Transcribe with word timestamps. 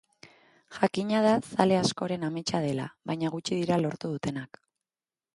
Jakina 0.75 1.17
da 1.25 1.33
zale 1.49 1.75
askoren 1.79 2.25
ametsa 2.29 2.61
dela, 2.63 2.87
baina 3.11 3.31
gutxi 3.35 3.59
dira 3.59 3.77
lortu 3.83 4.11
dutenak. 4.15 4.59